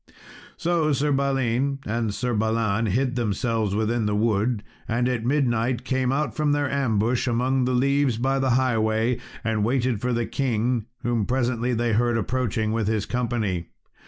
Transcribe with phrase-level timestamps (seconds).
[0.57, 6.11] So Sir Balin and Sir Balan hid themselves within the wood, and at midnight came
[6.11, 10.87] out from their ambush among the leaves by the highway, and waited for the king,
[11.03, 13.67] whom presently they heard approaching with his company.